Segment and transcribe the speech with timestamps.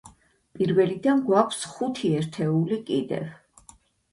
[0.59, 3.31] პირველიდან გვაქვს ხუთი ერთეული კიდევ.